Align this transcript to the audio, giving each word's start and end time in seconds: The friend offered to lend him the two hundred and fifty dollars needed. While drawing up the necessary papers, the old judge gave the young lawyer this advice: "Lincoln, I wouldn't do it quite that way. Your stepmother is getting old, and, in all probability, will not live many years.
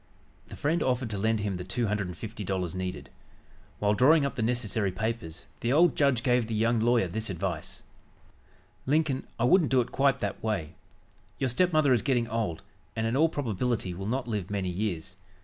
The 0.47 0.55
friend 0.55 0.81
offered 0.81 1.11
to 1.11 1.17
lend 1.19 1.41
him 1.41 1.57
the 1.57 1.63
two 1.63 1.85
hundred 1.85 2.07
and 2.07 2.17
fifty 2.17 2.43
dollars 2.43 2.73
needed. 2.73 3.11
While 3.77 3.93
drawing 3.93 4.25
up 4.25 4.33
the 4.33 4.41
necessary 4.41 4.91
papers, 4.91 5.45
the 5.59 5.71
old 5.71 5.95
judge 5.95 6.23
gave 6.23 6.47
the 6.47 6.55
young 6.55 6.79
lawyer 6.79 7.07
this 7.07 7.29
advice: 7.29 7.83
"Lincoln, 8.87 9.27
I 9.37 9.43
wouldn't 9.43 9.69
do 9.69 9.79
it 9.79 9.91
quite 9.91 10.19
that 10.19 10.41
way. 10.43 10.73
Your 11.37 11.49
stepmother 11.49 11.93
is 11.93 12.01
getting 12.01 12.27
old, 12.27 12.63
and, 12.95 13.05
in 13.05 13.15
all 13.15 13.29
probability, 13.29 13.93
will 13.93 14.07
not 14.07 14.27
live 14.27 14.49
many 14.49 14.69
years. 14.69 15.17